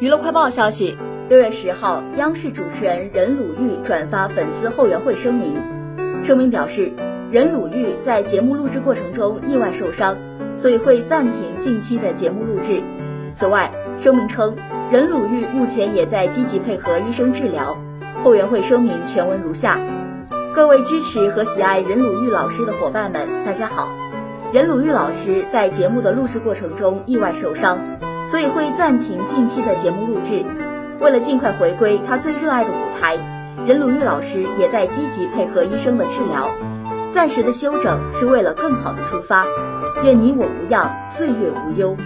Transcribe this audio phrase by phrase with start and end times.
[0.00, 0.96] 娱乐快报消息：
[1.28, 5.54] 六月十号，央视主持人任鲁豫转发粉丝后援会声明。
[6.24, 6.90] 声明表示，
[7.30, 10.16] 任鲁豫在节目录制过程中意外受伤，
[10.56, 12.82] 所以会暂停近期的节目录制。
[13.34, 14.56] 此外，声明称，
[14.90, 17.76] 任鲁豫目前也在积极配合医生治疗。
[18.24, 19.78] 后援会声明全文如下：
[20.54, 23.86] 各位支持和喜爱任鲁豫老师的伙伴们，大家好。
[24.50, 27.78] 任鲁豫老师在节目的录制过程中意外受伤。
[28.30, 30.44] 所以会暂停近期的节目录制，
[31.00, 33.16] 为了尽快回归他最热爱的舞台，
[33.66, 36.48] 任鲁豫老师也在积极配合医生的治疗。
[37.12, 39.44] 暂时的休整是为了更好的出发，
[40.04, 41.96] 愿你我无恙，岁月无忧。